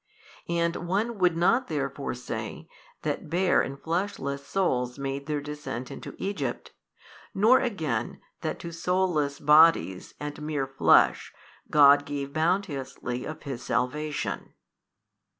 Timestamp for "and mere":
10.19-10.65